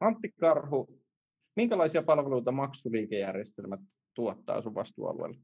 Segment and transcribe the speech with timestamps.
[0.00, 0.88] Antti Karhu,
[1.56, 3.80] minkälaisia palveluita maksuliikejärjestelmät
[4.14, 5.36] tuottaa sun vastuualueella?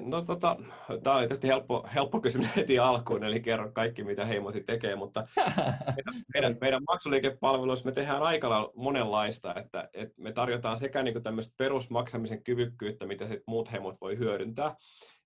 [0.00, 0.56] No, tota,
[1.02, 5.28] tämä on tietysti helppo, helppo kysymys heti alkuun, eli kerro kaikki, mitä Heimosi tekee, mutta
[6.34, 12.44] meidän, meidän maksuliikepalveluissa me tehdään aika monenlaista, että, että me tarjotaan sekä niin tämmöistä perusmaksamisen
[12.44, 14.74] kyvykkyyttä, mitä sit muut heimot voi hyödyntää,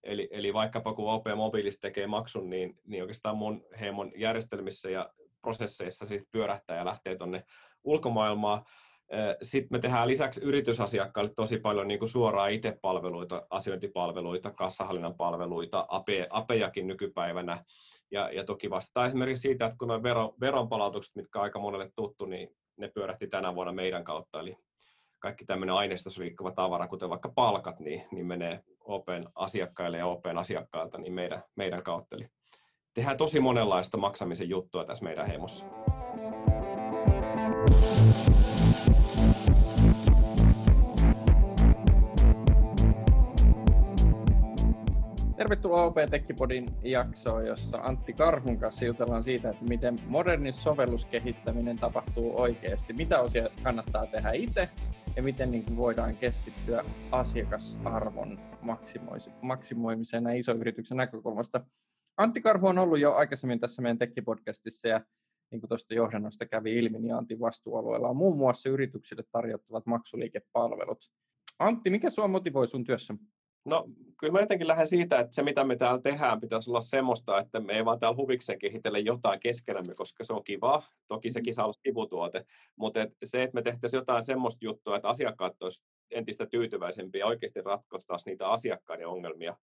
[0.03, 5.11] eli, eli vaikkapa kun OP Mobiilis tekee maksun, niin, niin oikeastaan mun heimon järjestelmissä ja
[5.43, 7.45] prosesseissa siis pyörähtää ja lähtee tuonne
[7.85, 8.65] ulkomaailmaan,
[9.43, 16.27] sitten me tehdään lisäksi yritysasiakkaille tosi paljon niin kuin suoraan IT-palveluita, asiointipalveluita, kassahallinnan palveluita, APE,
[16.31, 17.65] APEjakin nykypäivänä.
[18.11, 22.27] Ja, ja toki vastataan esimerkiksi siitä, että kun on veron, veronpalautukset, mitkä aika monelle tuttu,
[22.27, 24.41] niin ne pyörähti tänä vuonna meidän kautta.
[24.41, 24.57] Eli
[25.19, 30.39] kaikki tämmöinen aineistossa liikkuva tavara, kuten vaikka palkat, niin, niin menee Open asiakkaille ja Open
[30.39, 32.17] asiakkailta niin meidän, meidän kautta.
[32.17, 32.29] Eli
[32.95, 35.67] tehdään tosi monenlaista maksamisen juttua tässä meidän heimossa.
[45.37, 52.41] Tervetuloa OP Tekkipodin jaksoon, jossa Antti Karhun kanssa jutellaan siitä, että miten moderni sovelluskehittäminen tapahtuu
[52.41, 54.69] oikeasti, mitä osia kannattaa tehdä itse
[55.17, 58.39] ja miten niin kuin voidaan keskittyä asiakasarvon
[59.43, 61.61] maksimoimiseen näin isoyrityksen näkökulmasta.
[62.17, 65.01] Antti Karhu on ollut jo aikaisemmin tässä meidän Tekkipodcastissa ja
[65.55, 70.99] niin kuin tuosta johdannosta kävi ilmi, niin Antin vastuualueella on muun muassa yrityksille tarjottavat maksuliikepalvelut.
[71.59, 73.15] Antti, mikä sinua motivoi sun työssä?
[73.65, 73.85] No
[74.21, 77.61] kyllä mä jotenkin lähden siitä, että se mitä me täällä tehdään pitäisi olla semmoista, että
[77.61, 80.83] me ei vaan täällä huvikseen kehitellä jotain keskenämme, koska se on kiva.
[81.09, 82.45] Toki sekin saa olla sivutuote,
[82.77, 87.27] mutta et se, että me tehtäisiin jotain semmoista juttua, että asiakkaat olisivat entistä tyytyväisempiä ja
[87.27, 89.57] oikeasti ratkostaisiin niitä asiakkaiden ongelmia.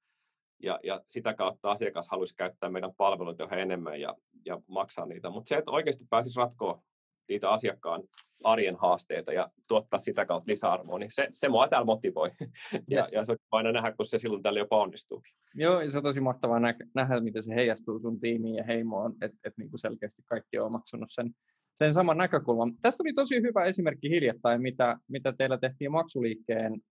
[0.59, 4.15] Ja, ja sitä kautta asiakas haluaisi käyttää meidän palveluita yhä enemmän ja,
[4.45, 5.29] ja maksaa niitä.
[5.29, 6.81] Mutta se, että oikeasti pääsisi ratkoa
[7.29, 8.03] niitä asiakkaan
[8.43, 12.31] arjen haasteita ja tuottaa sitä kautta lisäarvoa, niin se, se mua täällä motivoi.
[12.73, 13.13] Yes.
[13.13, 15.33] ja, ja se on aina nähdä, kun se silloin tällä jopa onnistuukin.
[15.55, 19.37] Joo, se on tosi mahtavaa nä- nähdä, miten se heijastuu sun tiimiin ja heimoon, että
[19.43, 21.35] et niin selkeästi kaikki on omaksunut sen,
[21.75, 22.77] sen saman näkökulman.
[22.81, 26.81] Tästä oli tosi hyvä esimerkki hiljattain, mitä, mitä teillä tehtiin maksuliikkeen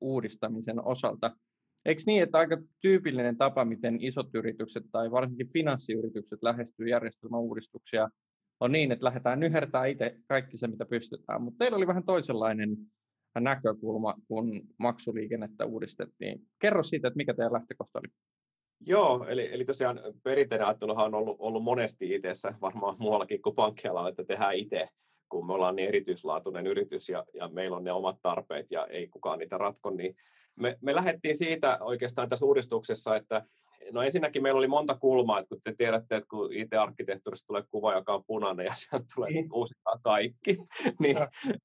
[0.00, 1.36] uudistamisen osalta.
[1.84, 8.08] Eikö niin, että aika tyypillinen tapa, miten isot yritykset tai varsinkin finanssiyritykset lähestyy järjestelmäuudistuksia,
[8.60, 11.42] on niin, että lähdetään nyhertää itse kaikki se, mitä pystytään.
[11.42, 12.76] Mutta teillä oli vähän toisenlainen
[13.40, 16.42] näkökulma, kun maksuliikennettä uudistettiin.
[16.58, 18.08] Kerro siitä, että mikä teidän lähtökohta oli.
[18.80, 24.08] Joo, eli, eli tosiaan perinteinen ajatteluhan on ollut, ollut monesti itse varmaan muuallakin kuin pankkialalla,
[24.08, 24.88] että tehdään itse,
[25.28, 29.08] kun me ollaan niin erityislaatuinen yritys ja, ja meillä on ne omat tarpeet ja ei
[29.08, 30.16] kukaan niitä ratko, niin
[30.60, 33.44] me, me lähdettiin siitä oikeastaan tässä uudistuksessa, että
[33.92, 37.94] No ensinnäkin meillä oli monta kulmaa, että kun te tiedätte, että kun IT-arkkitehtuurista tulee kuva,
[37.94, 39.48] joka on punainen ja sieltä tulee niin.
[39.52, 40.58] uusitaan kaikki,
[41.00, 41.16] niin,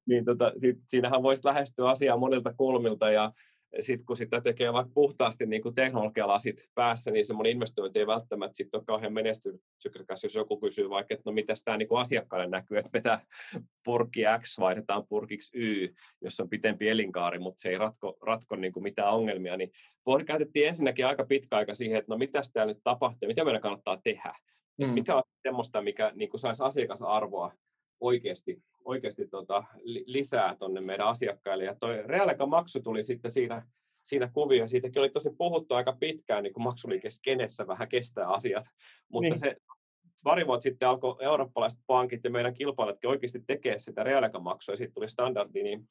[0.06, 3.32] niin tota, sit, siinähän voisi lähestyä asiaa monilta kulmilta ja
[3.80, 8.56] sitten kun sitä tekee vaikka puhtaasti niin kuin teknologialasit päässä, niin semmoinen investointi ei välttämättä
[8.56, 12.78] sitten ole kauhean menestyksekäs, jos joku kysyy vaikka, että no miten tämä niin asiakkaalle näkyy,
[12.78, 13.20] että mitä
[13.84, 18.72] purkki X vaihdetaan purkiksi Y, jos on pitempi elinkaari, mutta se ei ratko, ratko niin
[18.72, 19.70] kuin mitään ongelmia, niin
[20.26, 24.00] käytettiin ensinnäkin aika pitkä aika siihen, että no mitä tämä nyt tapahtuu, mitä meidän kannattaa
[24.04, 24.34] tehdä,
[24.78, 24.86] mm.
[24.86, 27.52] mikä on semmoista, mikä niin kuin saisi asiakasarvoa
[28.04, 31.64] oikeasti, oikeasti tota, lisää tuonne meidän asiakkaille.
[31.64, 32.04] Ja toi
[32.46, 33.66] maksu tuli sitten siinä,
[34.04, 34.68] siinä kuvio.
[34.68, 38.64] Siitäkin oli tosi puhuttu aika pitkään, niin kuin maksuliikeskenessä vähän kestää asiat,
[39.08, 39.40] mutta niin.
[39.40, 39.56] se
[40.22, 44.94] pari vuotta sitten alkoi eurooppalaiset pankit ja meidän kilpailijatkin oikeasti tekee sitä reaalikaamaksua ja sitten
[44.94, 45.88] tuli standardi, niin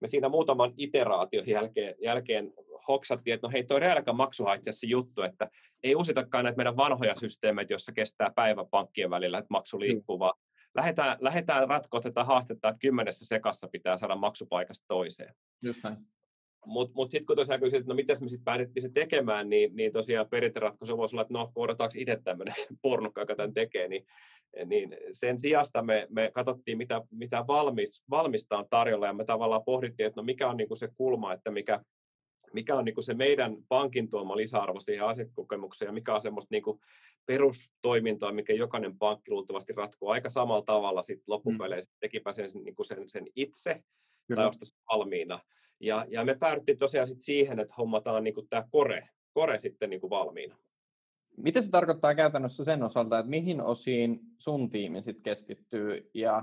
[0.00, 2.52] me siinä muutaman iteraation jälkeen, jälkeen
[2.88, 5.48] hoksattiin, että no hei, toi reaalikamaksu on itse asiassa juttu, että
[5.82, 10.20] ei uusitakaan näitä meidän vanhoja systeemeitä, joissa kestää päivä pankkien välillä, että maksu liikkuu, mm.
[10.20, 10.34] vaan
[10.78, 15.34] lähdetään, lähdetään ratkoa tätä haastetta, että kymmenessä sekassa pitää saada maksupaikasta toiseen.
[15.62, 15.96] Just näin.
[16.66, 19.76] Mutta mut sitten kun tosiaan kysyt, että no miten me sitten päätettiin se tekemään, niin,
[19.76, 24.06] niin tosiaan perinteratkaisu voisi olla, että no koodataanko itse tämmöinen pornukka, joka tämän tekee, niin,
[24.64, 29.64] niin sen sijasta me, me katsottiin, mitä, mitä valmis, valmista on tarjolla, ja me tavallaan
[29.64, 31.80] pohdittiin, että no mikä on niinku se kulma, että mikä,
[32.52, 36.80] mikä on niinku se meidän pankin tuoma lisäarvo siihen asiakokemukseen, ja mikä on semmoista niinku
[37.26, 41.96] perustoimintoa, mikä jokainen pankki luultavasti ratkoo aika samalla tavalla sit loppupeleissä, mm.
[42.00, 43.82] tekipä sen, niin sen, sen itse
[44.26, 44.40] Kyllä.
[44.40, 45.40] tai ostaisi valmiina.
[45.80, 50.10] Ja, ja me päädyttiin tosiaan sit siihen, että hommataan niin tämä kore, kore sitten niin
[50.10, 50.56] valmiina.
[51.36, 56.42] Mitä se tarkoittaa käytännössä sen osalta, että mihin osiin sun tiimi sitten keskittyy ja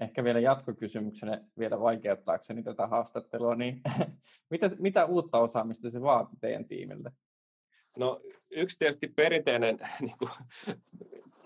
[0.00, 3.80] ehkä vielä jatkokysymyksenä vielä vaikeuttaakseni tätä haastattelua, niin
[4.50, 7.12] mitä, mitä uutta osaamista se vaatii teidän tiimiltä?
[7.96, 8.20] No
[8.50, 10.30] yksi tietysti perinteinen niin kuin,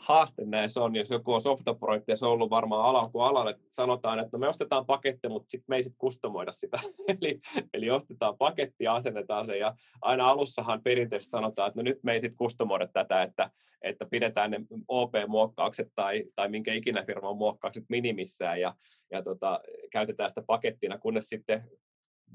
[0.05, 4.19] haaste näissä on, jos joku on softaprojekti se on ollut varmaan alan kuin alalle, sanotaan,
[4.19, 6.79] että no me ostetaan paketti, mutta sitten me ei sitten kustomoida sitä.
[7.21, 7.41] eli,
[7.75, 12.13] eli ostetaan paketti ja asennetaan se ja aina alussahan perinteisesti sanotaan, että no nyt me
[12.13, 13.51] ei sitten kustomoida tätä, että,
[13.83, 18.75] että pidetään ne OP-muokkaukset tai, tai minkä ikinä firman muokkaukset minimissään ja,
[19.11, 19.61] ja tota,
[19.93, 21.65] käytetään sitä pakettina, kunnes sitten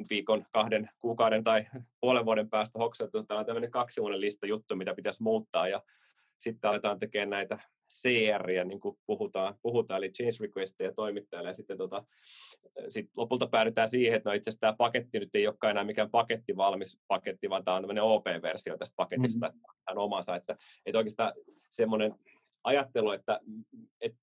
[0.09, 1.65] viikon, kahden kuukauden tai
[2.01, 2.79] puolen vuoden päästä
[3.17, 5.81] että on tämmöinen kaksivuoden lista juttu, mitä pitäisi muuttaa ja
[6.39, 7.59] sitten aletaan tekemään näitä
[7.89, 12.05] CR, niin kuin puhutaan, puhutaan, eli change requesteja toimittajalle, ja sitten tota,
[12.89, 16.09] sit lopulta päädytään siihen, että no itse asiassa tämä paketti nyt ei olekaan enää mikään
[16.09, 19.59] paketti, valmis paketti, vaan tämä on tämmöinen OP-versio tästä paketista, mm-hmm.
[19.89, 21.33] että omansa, että, että oikeastaan
[21.69, 22.15] semmoinen
[22.63, 23.39] ajattelu, että,
[24.01, 24.17] että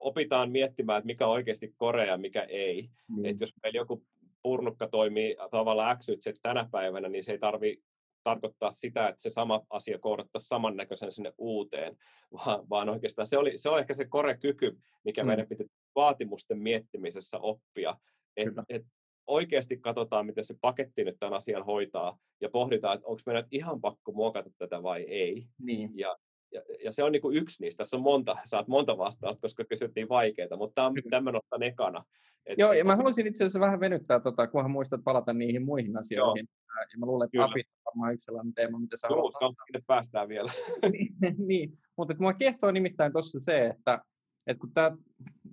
[0.00, 2.88] opitaan miettimään, että mikä on oikeasti Korea ja mikä ei.
[3.08, 3.24] Mm.
[3.24, 4.04] Että jos meillä joku
[4.42, 6.06] purnukka toimii tavallaan X
[6.42, 7.82] tänä päivänä, niin se ei tarvi
[8.24, 11.96] tarkoittaa sitä, että se sama asia koodattaisiin samannäköisen sinne uuteen,
[12.46, 15.26] vaan, vaan oikeastaan se, oli, se on ehkä se korekyky, mikä mm.
[15.26, 17.96] meidän pitää vaatimusten miettimisessä oppia,
[18.36, 18.82] että et
[19.26, 23.80] oikeasti katsotaan, miten se paketti nyt tämän asian hoitaa, ja pohditaan, että onko meidän ihan
[23.80, 25.46] pakko muokata tätä vai ei.
[25.58, 25.98] Niin.
[25.98, 26.16] Ja,
[26.54, 27.78] ja, ja se on niin kuin yksi niistä.
[27.78, 32.04] Tässä on monta, saat monta vastausta, koska kysyttiin vaikeita, mutta tämä on tämmöinen ottaa ekana.
[32.46, 35.98] Et, Joo, ja mä haluaisin itse asiassa vähän venyttää, tota, kunhan muistat palata niihin muihin
[35.98, 36.48] asioihin.
[36.48, 36.86] Joo.
[36.92, 37.50] Ja mä luulen, että on
[37.84, 39.56] varmaan yksi sellainen teema, mitä sä Joo, haluat
[39.86, 40.52] päästään vielä.
[40.92, 41.78] niin, niin.
[41.96, 43.98] mutta mua kehtoo nimittäin tuossa se, että,
[44.46, 44.96] että kun tää,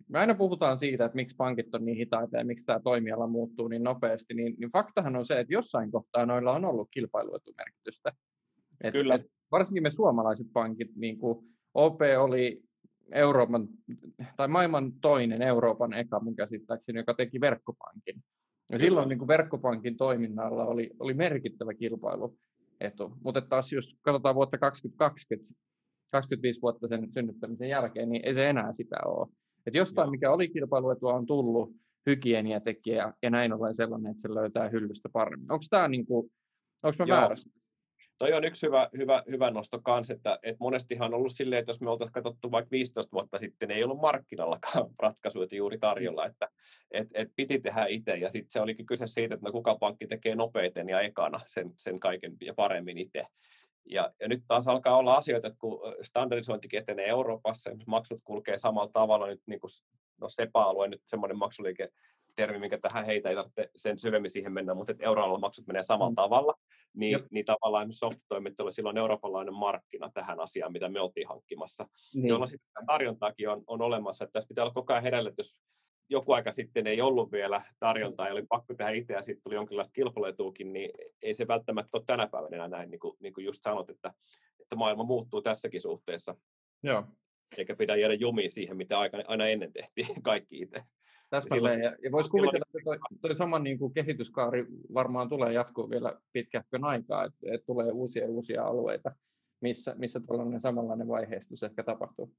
[0.08, 3.68] me aina puhutaan siitä, että miksi pankit on niin hitaita ja miksi tämä toimiala muuttuu
[3.68, 8.12] niin nopeasti, niin, niin faktahan on se, että jossain kohtaa noilla on ollut kilpailuetumerkitystä.
[8.84, 9.16] Et, Kyllä.
[9.16, 12.62] Et varsinkin me suomalaiset pankit, niin kuin OP oli
[13.12, 13.68] Euroopan,
[14.36, 18.24] tai maailman toinen Euroopan eka mun käsittääkseni, joka teki verkkopankin.
[18.72, 22.40] Ja silloin niin kuin verkkopankin toiminnalla oli, oli merkittävä kilpailuetu.
[23.24, 25.54] Mutta taas jos katsotaan vuotta 2020,
[26.12, 29.28] 25 vuotta sen synnyttämisen jälkeen, niin ei se enää sitä ole.
[29.66, 30.12] Et jostain, Joo.
[30.12, 31.76] mikä oli kilpailuetu, on tullut
[32.06, 35.52] hygieniatekijä ja näin ollen sellainen, että se löytää hyllystä paremmin.
[35.52, 36.32] Onko tämä niin kuin,
[36.84, 37.61] onko mä väärässä?
[38.22, 41.70] Toi on yksi hyvä, hyvä, hyvä nosto kanssa, että, että monestihan on ollut silleen, että
[41.70, 46.26] jos me oltaisiin katsottu vaikka 15 vuotta sitten, niin ei ollut markkinallakaan ratkaisuja juuri tarjolla,
[46.26, 46.50] että
[46.92, 50.08] et, et piti tehdä itse, ja sitten se olikin kyse siitä, että no kuka pankki
[50.08, 53.26] tekee nopeiten ja ekana sen, sen kaiken ja paremmin itse.
[53.86, 58.92] Ja, ja nyt taas alkaa olla asioita, että kun standardisointikin etenee Euroopassa, maksut kulkee samalla
[58.94, 59.72] tavalla, nyt niin kuin,
[60.22, 61.90] no SEPA-alue nyt semmoinen maksuliike,
[62.36, 66.12] termi, minkä tähän heitä ei tarvitse sen syvemmin siihen mennä, mutta euroalueen maksut menee samalla
[66.12, 66.16] mm.
[66.16, 66.54] tavalla,
[66.94, 72.28] niin, niin tavallaan soft-toimittajalla silloin eurooppalainen markkina tähän asiaan, mitä me oltiin hankkimassa, niin.
[72.28, 75.58] jolloin sitten tarjontaakin on, on olemassa, että tässä pitää olla koko ajan herällä, että jos
[76.10, 79.56] joku aika sitten ei ollut vielä tarjontaa ja oli pakko tehdä itse ja sitten tuli
[79.56, 80.92] jonkinlaista kilpailuetuukin, niin
[81.22, 84.14] ei se välttämättä ole tänä päivänä enää näin, niin kuin, niin kuin just sanot, että,
[84.60, 86.36] että maailma muuttuu tässäkin suhteessa.
[86.84, 87.04] Joo.
[87.58, 90.84] Eikä pidä jäädä jumiin siihen, mitä aina ennen tehtiin kaikki itse.
[91.32, 91.82] Täsmälleen.
[91.82, 96.20] Ja, ja voisi kuvitella, että toi, toi sama niin kuin kehityskaari varmaan tulee jatkuu vielä
[96.34, 99.12] pitkähkön aikaa, että, että tulee uusia uusia alueita,
[99.62, 102.34] missä, missä tällainen samanlainen vaiheistus ehkä tapahtuu.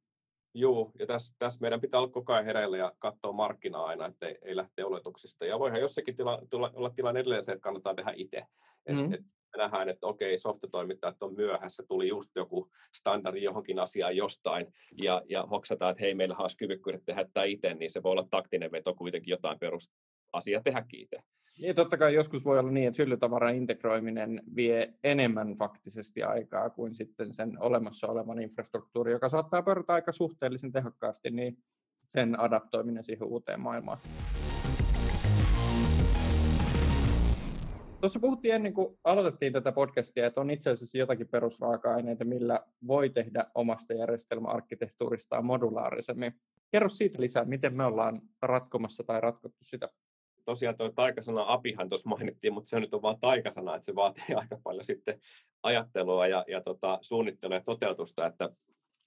[0.54, 4.26] Joo, ja tässä, tässä meidän pitää olla koko ajan hereillä ja katsoa markkinaa aina, että
[4.26, 5.46] ei, ei lähteä oletuksista.
[5.46, 8.42] Ja voihan jossakin tila, tulla, olla tilanne edelleen se, että kannattaa tehdä itse.
[8.88, 9.12] Mm-hmm.
[9.12, 14.16] Et, et me nähdään, että okei, softatoimittajat on myöhässä, tuli just joku standardi johonkin asiaan
[14.16, 14.66] jostain,
[15.02, 18.28] ja, ja hoksataan, että hei, meillä olisi kyvykkyydet tehdä tämä itse, niin se voi olla
[18.31, 21.16] taktinen veto kuitenkin jotain perusasiaa tehdäkin itse.
[21.59, 26.94] Niin, totta kai joskus voi olla niin, että hyllytavaran integroiminen vie enemmän faktisesti aikaa kuin
[26.94, 31.59] sitten sen olemassa olevan infrastruktuuri, joka saattaa pörrätä aika suhteellisen tehokkaasti, niin
[32.09, 33.99] sen adaptoiminen siihen uuteen maailmaan.
[38.02, 43.11] Tuossa puhuttiin ennen kuin aloitettiin tätä podcastia, että on itse asiassa jotakin perusraaka-aineita, millä voi
[43.11, 46.32] tehdä omasta järjestelmäarkkitehtuuristaan modulaarisemmin.
[46.71, 49.88] Kerro siitä lisää, miten me ollaan ratkomassa tai ratkottu sitä
[50.44, 54.35] tosiaan tuo taikasana apihan tuossa mainittiin, mutta se nyt on vain taikasana, että se vaatii
[54.40, 55.21] aika paljon sitten
[55.62, 58.50] ajattelua ja, ja tota, suunnittelua ja toteutusta, että,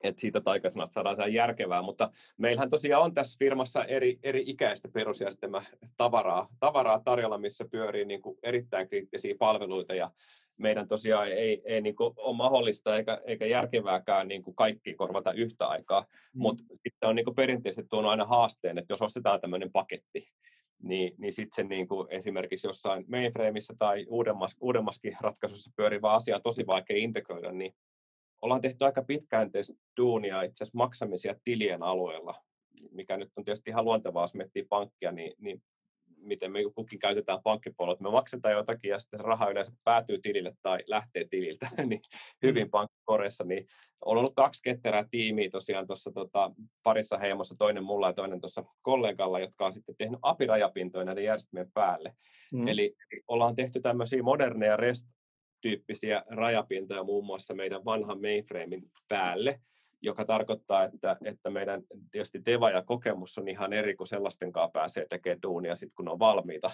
[0.04, 5.62] että siitä taikasanasta saadaan järkevää, mutta meillähän tosiaan on tässä firmassa eri, eri ikäistä perusjärjestelmä
[5.98, 10.12] tavaraa, tavaraa tarjolla, missä pyörii niin kuin erittäin kriittisiä palveluita ja
[10.58, 15.34] meidän tosiaan ei, ei niin kuin ole mahdollista eikä, eikä järkevääkään niin kuin kaikki korvata
[15.34, 16.42] yhtä aikaa, mm.
[16.42, 20.28] mutta sitten on niin kuin perinteisesti tuonut aina haasteen, että jos ostetaan tämmöinen paketti,
[20.84, 26.36] niin, niin sitten se niin kuin esimerkiksi jossain mainframeissa tai uudemmas, uudemmaskin ratkaisussa pyörivä asia
[26.36, 27.76] on tosi vaikea integroida, niin
[28.46, 32.42] ollaan tehty aika pitkäänteistä duunia itse asiassa maksamisia tilien alueella,
[32.92, 35.62] mikä nyt on tietysti ihan luontevaa, jos miettii pankkia, niin, niin
[36.18, 40.54] miten me kukin käytetään pankkipuolella, me maksetaan jotakin ja sitten se raha yleensä päätyy tilille
[40.62, 42.02] tai lähtee tililtä, niin
[42.44, 42.72] hyvin mm.
[42.72, 43.68] pankkikoreissa, niin
[44.06, 46.52] on ollut kaksi ketterää tiimiä tosiaan tuossa tota,
[46.84, 51.72] parissa heimossa, toinen mulla ja toinen tuossa kollegalla, jotka on sitten tehnyt apirajapintoja näiden järjestelmien
[51.74, 52.16] päälle.
[52.54, 52.68] Mm.
[52.68, 52.96] Eli
[53.28, 54.78] ollaan tehty tämmöisiä moderneja
[55.66, 59.60] REST-tyyppisiä rajapintoja muun muassa meidän vanhan mainframein päälle,
[60.02, 61.82] joka tarkoittaa, että, että meidän
[62.12, 66.10] tietysti deva ja kokemus on ihan eri kuin sellaisten kanssa pääsee tekemään duunia sit kun
[66.10, 66.72] on valmiita.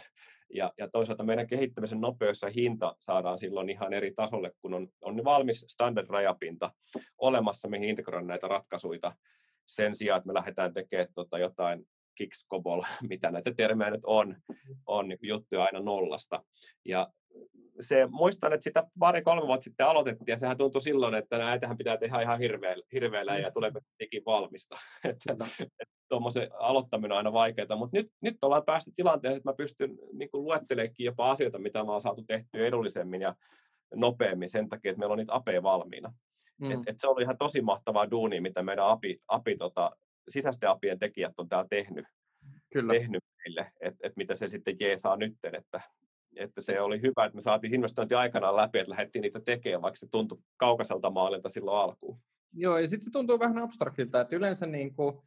[0.54, 4.88] Ja, ja toisaalta meidän kehittämisen nopeus ja hinta saadaan silloin ihan eri tasolle, kun on,
[5.02, 6.72] on valmis standard-rajapinta
[7.18, 9.16] olemassa, mihin integroidaan näitä ratkaisuja
[9.66, 14.36] sen sijaan, että me lähdetään tekemään tota jotain kikskobol, mitä näitä termejä nyt on,
[14.86, 16.44] on juttuja aina nollasta.
[16.86, 17.08] Ja
[17.80, 21.98] se, muistan, että sitä pari-kolme vuotta sitten aloitettiin, ja sehän tuntui silloin, että näitähän pitää
[21.98, 24.78] tehdä ihan hirveellä, hirveellä ja tulee tekin valmista.
[25.10, 25.48] että,
[26.10, 30.30] tuommoisen aloittaminen on aina vaikeaa, mutta nyt, nyt ollaan päästy tilanteeseen, että mä pystyn niin
[30.34, 33.36] luettelemaan jopa asioita, mitä mä oon saatu tehtyä edullisemmin ja
[33.96, 36.14] nopeammin sen takia, että meillä on niitä apeja valmiina.
[36.62, 36.72] Mm.
[36.72, 39.92] Et, et se oli ihan tosi mahtavaa duuni, mitä meidän api, api tota,
[40.30, 42.06] sisäisten apien tekijät on täällä tehnyt,
[42.74, 42.94] Kyllä.
[42.94, 45.82] tehnyt meille, että et mitä se sitten jeesaa nytten, että
[46.36, 50.00] että se oli hyvä, että me saatiin investointi aikanaan läpi, että lähdettiin niitä tekemään, vaikka
[50.00, 52.20] se tuntui kaukaiselta maalilta silloin alkuun.
[52.54, 55.20] Joo, ja sitten se tuntuu vähän abstraktilta, että yleensä niin kuin,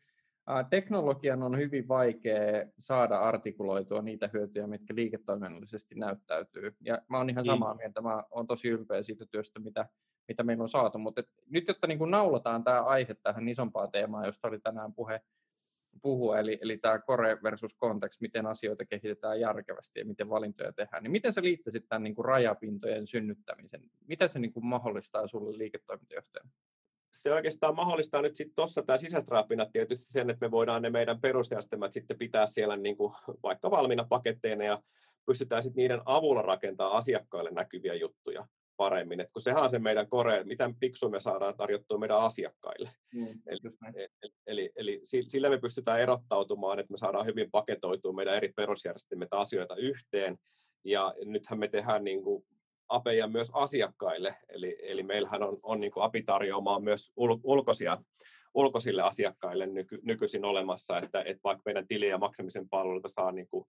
[0.51, 6.77] ä, teknologian on hyvin vaikea saada artikuloitua niitä hyötyjä, mitkä liiketoiminnallisesti näyttäytyy.
[6.81, 7.53] Ja mä oon ihan niin.
[7.53, 9.89] samaa mieltä, mä oon tosi ylpeä siitä työstä, mitä,
[10.29, 10.99] mitä meillä on saatu.
[10.99, 15.21] Mutta nyt, jotta niin kuin naulataan tämä aihe tähän isompaan teemaan, josta oli tänään puhe,
[16.03, 21.03] puhua, eli, eli tämä core versus context, miten asioita kehitetään järkevästi ja miten valintoja tehdään,
[21.03, 23.83] niin miten sä liittäisit tämän niin kuin rajapintojen synnyttämisen?
[24.07, 26.51] Mitä se niin kuin mahdollistaa sulle liiketoimintajohtajana?
[27.15, 29.29] se oikeastaan mahdollistaa nyt sitten tuossa tämä sisäiset
[29.73, 34.07] tietysti sen, että me voidaan ne meidän perusjärjestelmät sitten pitää siellä niin kuin vaikka valmiina
[34.09, 34.83] paketteina ja
[35.27, 39.21] pystytään sitten niiden avulla rakentaa asiakkaille näkyviä juttuja paremmin.
[39.21, 42.91] Et kun sehän on se meidän kore, miten piksu me saadaan tarjottua meidän asiakkaille.
[43.15, 43.61] Mm, eli,
[43.95, 49.29] eli, eli, eli sillä me pystytään erottautumaan, että me saadaan hyvin paketoitua meidän eri perusjärjestelmät
[49.33, 50.39] asioita yhteen.
[50.85, 52.45] Ja nythän me tehdään niin kuin
[52.89, 57.99] apeja myös asiakkaille, eli, eli meillähän on, on niin kuin API tarjoamaan myös ul, ulkoisia
[58.55, 63.49] ulkoisille asiakkaille nyky, nykyisin olemassa, että, että vaikka meidän tili- ja maksamisen palveluita saa niin
[63.49, 63.67] kuin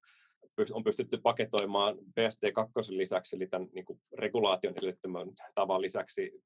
[0.72, 6.44] on pystytty paketoimaan BSD2 lisäksi, eli tämän niin kuin regulaation edellyttämän tavan lisäksi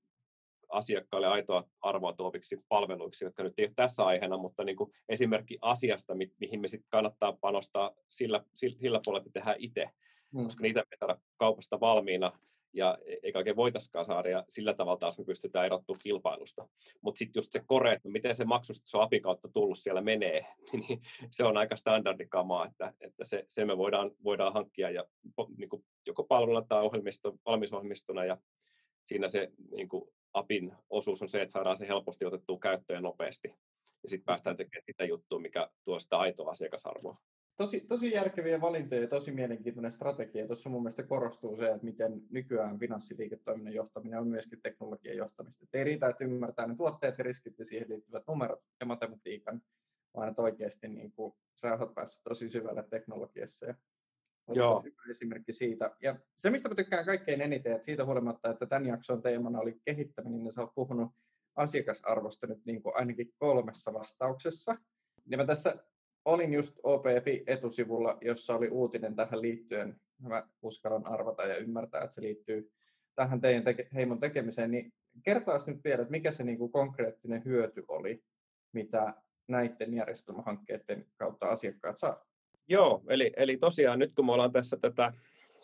[0.69, 5.57] asiakkaille aitoa arvoa tuoviksi palveluiksi, jotka nyt ei ole tässä aiheena, mutta niin kuin esimerkki
[5.61, 9.89] asiasta, mi- mihin me sitten kannattaa panostaa sillä, sillä puolella, että tehdään itse,
[10.33, 10.43] hmm.
[10.43, 12.39] koska niitä pitää kaupasta valmiina
[12.73, 16.67] ja e-, eikä oikein voitaisikaan saada, ja sillä tavalla taas me pystytään erottumaan kilpailusta.
[17.01, 20.01] Mutta sitten just se kore, että miten se maksu se on API kautta tullut siellä
[20.01, 20.45] menee,
[20.87, 25.05] niin se on aika standardikamaa, että, että se, se me voidaan, voidaan hankkia ja,
[25.57, 28.37] niin kuin joko palvelulla tai ohjelmisto, valmisohjelmistona, ja
[29.05, 33.47] siinä se niin kuin APin osuus on se, että saadaan se helposti otettua käyttöön nopeasti,
[34.03, 37.17] ja sitten päästään tekemään sitä juttua, mikä tuo sitä aitoa asiakasarvoa
[37.59, 40.47] tosi, tosi järkeviä valintoja ja tosi mielenkiintoinen strategia.
[40.47, 45.65] Tuossa mun mielestä korostuu se, että miten nykyään finanssiliiketoiminnan johtaminen on myöskin teknologian johtamista.
[45.65, 49.61] Et ei riitä, että ymmärtää ne tuotteet ja riskit ja siihen liittyvät numerot ja matematiikan,
[50.15, 53.75] vaan että oikeasti niin kuin, sä oot päässyt tosi syvälle teknologiassa ja
[54.53, 54.81] Joo.
[54.81, 55.91] hyvä esimerkki siitä.
[56.01, 59.81] Ja se, mistä mä tykkään kaikkein eniten, että siitä huolimatta, että tämän jakson teemana oli
[59.85, 61.11] kehittäminen, niin sä oot puhunut
[61.55, 64.75] asiakasarvosta nyt niin kuin ainakin kolmessa vastauksessa.
[65.25, 65.88] Ja mä tässä
[66.25, 69.95] olin just OPFi etusivulla, jossa oli uutinen tähän liittyen.
[70.21, 72.71] Mä uskallan arvata ja ymmärtää, että se liittyy
[73.15, 74.71] tähän teidän teke- heimon tekemiseen.
[74.71, 78.23] Niin kertaas nyt vielä, että mikä se niinku konkreettinen hyöty oli,
[78.73, 79.13] mitä
[79.47, 82.25] näiden järjestelmähankkeiden kautta asiakkaat saa?
[82.67, 85.13] Joo, eli, eli tosiaan nyt kun me ollaan tässä tätä,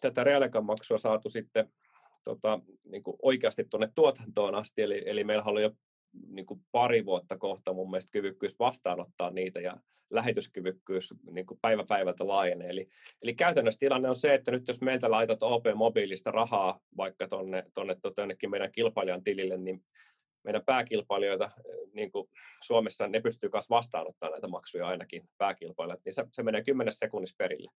[0.01, 1.69] tätä reaalikanmaksua saatu sitten
[2.23, 5.71] tota, niin kuin oikeasti tuonne tuotantoon asti, eli, eli meillä oli jo
[6.27, 9.77] niin kuin pari vuotta kohta mun mielestä kyvykkyys vastaanottaa niitä ja
[10.09, 12.69] lähetyskyvykkyys niin kuin päivä päivältä laajenee.
[12.69, 12.89] Eli,
[13.21, 17.95] eli käytännössä tilanne on se, että nyt jos meiltä laitat OP-mobiilista rahaa vaikka tuonne tonne,
[18.15, 19.83] tonne, meidän kilpailijan tilille, niin
[20.43, 21.51] meidän pääkilpailijoita
[21.93, 22.29] niin kuin
[22.63, 27.35] Suomessa, ne pystyy myös vastaanottamaan näitä maksuja ainakin pääkilpailijat, niin se, se menee 10 sekunnissa
[27.37, 27.71] perille.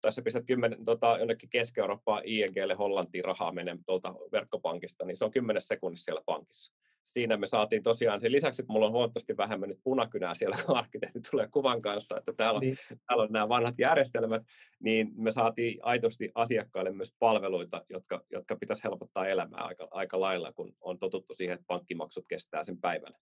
[0.00, 5.24] Tai sä pistät 10, tota, jonnekin Keski-Eurooppaan INGlle Hollantiin rahaa menee tuolta verkkopankista, niin se
[5.24, 6.72] on 10 sekunnissa siellä pankissa
[7.14, 10.76] siinä me saatiin tosiaan sen lisäksi, että mulla on huomattavasti vähemmän nyt punakynää siellä, kun
[10.76, 12.78] arkkitehti tulee kuvan kanssa, että täällä on, niin.
[13.06, 14.42] täällä on nämä vanhat järjestelmät,
[14.80, 20.52] niin me saatiin aitosti asiakkaille myös palveluita, jotka, jotka pitäisi helpottaa elämää aika, aika lailla,
[20.52, 23.12] kun on totuttu siihen, että pankkimaksut kestää sen päivän.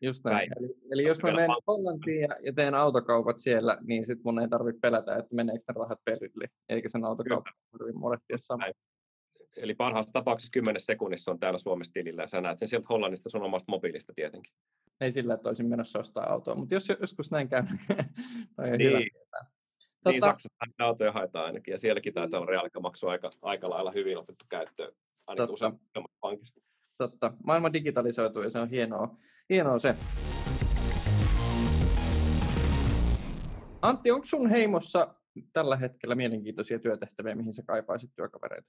[0.00, 0.50] Just näin.
[0.56, 4.48] Eli, eli jos mä menen Hollantiin ja, ja teen autokaupat siellä, niin sitten mun ei
[4.48, 8.66] tarvitse pelätä, että meneekö ne rahat perille, eikä sen autokaupan tarvitse murehtia samaa.
[9.56, 13.30] Eli parhaassa tapauksessa 10 sekunnissa on täällä Suomessa tilillä ja sä näet sen sieltä Hollannista
[13.30, 14.52] sun omasta mobiilista tietenkin.
[15.00, 17.98] Ei sillä, että olisin menossa ostaa autoa, mutta jos joskus näin käy, niin,
[18.78, 19.10] niin, hyvä niin,
[20.04, 20.12] Tota...
[20.12, 24.44] Niin, Saksassa autoja haetaan ainakin, ja sielläkin taitaa olla reaalimaksu aika, aika lailla hyvin otettu
[24.48, 24.92] käyttöön,
[25.26, 26.02] ainakin Totta.
[26.20, 26.60] pankissa.
[26.98, 27.32] Totta.
[27.44, 29.16] Maailma digitalisoituu ja se on hienoa,
[29.50, 29.94] hienoa se.
[33.82, 35.14] Antti, onko sun heimossa
[35.52, 38.68] tällä hetkellä mielenkiintoisia työtehtäviä, mihin sä kaipaisit työkavereita?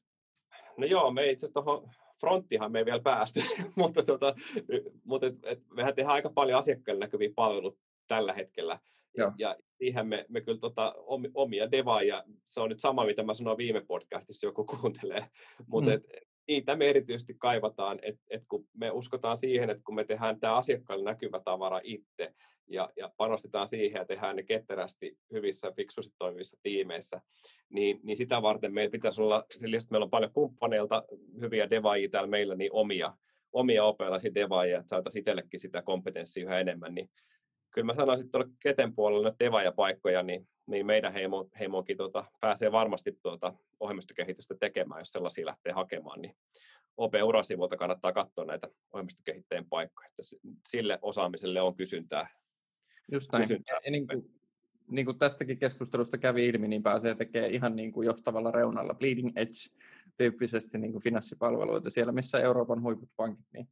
[0.78, 1.90] No joo, me itse tuohon
[2.20, 3.42] fronttihan me ei vielä päästy,
[3.76, 4.36] mutta, tota,
[5.04, 8.80] mutta et, et, mehän tehdään aika paljon asiakkaille näkyviä palveluita tällä hetkellä.
[9.18, 10.96] Ja, ja siihen me, me kyllä tota,
[11.34, 15.30] omia devaajia, se on nyt sama, mitä mä sanoin viime podcastissa, joku kuuntelee,
[15.68, 15.96] mutta mm.
[15.96, 16.04] et,
[16.48, 20.56] niitä me erityisesti kaivataan, että et kun me uskotaan siihen, että kun me tehdään tämä
[20.56, 22.34] asiakkaalle näkyvä tavara itse,
[22.70, 27.22] ja, ja panostetaan siihen ja tehdään ne ketterästi hyvissä, fiksusti toimivissa tiimeissä,
[27.70, 31.04] niin, niin sitä varten meillä pitäisi olla, sillä meillä on paljon kumppaneilta,
[31.42, 33.14] hyviä devaajia täällä meillä, niin omia,
[33.54, 37.10] omia opelaisia devaajia, että saataisiin itsellekin sitä kompetenssia yhä enemmän, niin
[37.72, 42.26] kyllä mä sanoisin, että tuolla Keten puolella nyt devaajia-paikkoja, niin, niin meidän heimo, heimokin tuota,
[42.42, 46.36] pääsee varmasti tuota ohjelmistokehitystä tekemään, jos sellaisia lähtee hakemaan, niin
[46.98, 50.22] OP-urasivuilta kannattaa katsoa näitä ohjelmistokehittäjien paikkoja, että
[50.68, 52.28] sille osaamiselle on kysyntää.
[53.12, 53.48] Just näin.
[53.48, 53.80] Kysyntää.
[53.86, 54.32] Ja, niin kuin,
[54.92, 59.32] niin kuin tästäkin keskustelusta kävi ilmi, niin pääsee tekemään ihan niin kuin johtavalla reunalla bleeding
[59.36, 63.68] edge-tyyppisesti niin kuin finanssipalveluita siellä, missä Euroopan huiput pankit, niin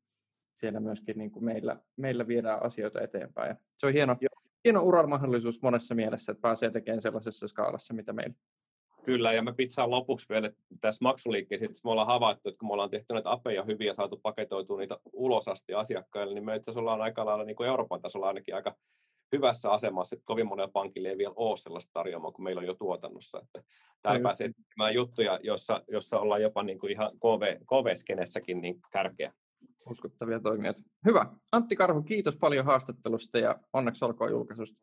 [0.54, 3.50] siellä myöskin niin kuin meillä, meillä viedään asioita eteenpäin.
[3.50, 4.18] Ja se on hieno,
[4.66, 8.36] hieno uramahdollisuus monessa mielessä, että pääsee tekemään sellaisessa skaalassa, mitä meillä.
[9.04, 12.74] Kyllä, ja mä pitsaan lopuksi vielä, että tässä maksuliikkeessä me ollaan havaittu, että kun me
[12.74, 16.72] ollaan tehty näitä apeja hyvin ja saatu paketoitua niitä ulos asti asiakkaille, niin me itse
[16.72, 18.76] asiassa ollaan aika lailla niin kuin Euroopan tasolla ainakin aika
[19.32, 22.74] hyvässä asemassa, että kovin monella pankilla ei vielä ole sellaista tarjoamaa, kun meillä on jo
[22.74, 23.42] tuotannossa.
[23.44, 23.64] Että
[24.02, 29.34] täällä pääsee tekemään juttuja, jossa, jossa ollaan jopa niin kuin ihan KV, KV-skenessäkin niin tärkeä
[29.90, 30.82] uskottavia toimijoita.
[31.06, 31.26] Hyvä.
[31.52, 34.82] Antti Karhu, kiitos paljon haastattelusta ja onneksi olkoon julkaisusta.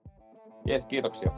[0.66, 1.30] Jes, kiitoksia.